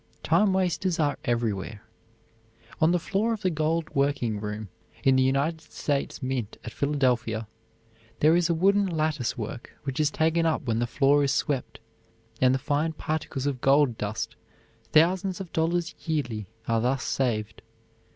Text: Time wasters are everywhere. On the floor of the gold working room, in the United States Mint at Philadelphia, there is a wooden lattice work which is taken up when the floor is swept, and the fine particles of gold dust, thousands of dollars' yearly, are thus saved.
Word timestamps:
Time 0.23 0.51
wasters 0.51 0.99
are 0.99 1.19
everywhere. 1.25 1.83
On 2.81 2.91
the 2.91 2.97
floor 2.97 3.33
of 3.33 3.43
the 3.43 3.51
gold 3.51 3.87
working 3.93 4.39
room, 4.39 4.69
in 5.03 5.15
the 5.15 5.21
United 5.21 5.61
States 5.61 6.23
Mint 6.23 6.57
at 6.63 6.73
Philadelphia, 6.73 7.47
there 8.19 8.35
is 8.35 8.49
a 8.49 8.55
wooden 8.55 8.87
lattice 8.87 9.37
work 9.37 9.75
which 9.83 9.99
is 9.99 10.09
taken 10.09 10.43
up 10.43 10.63
when 10.65 10.79
the 10.79 10.87
floor 10.87 11.23
is 11.23 11.31
swept, 11.31 11.79
and 12.41 12.51
the 12.51 12.57
fine 12.57 12.93
particles 12.93 13.45
of 13.45 13.61
gold 13.61 13.95
dust, 13.95 14.35
thousands 14.91 15.39
of 15.39 15.53
dollars' 15.53 15.93
yearly, 15.99 16.47
are 16.67 16.81
thus 16.81 17.03
saved. 17.03 17.61